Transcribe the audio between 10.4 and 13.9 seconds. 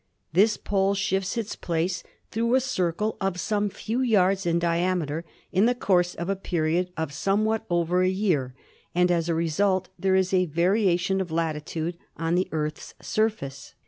variation of latitude on the Earth's surface.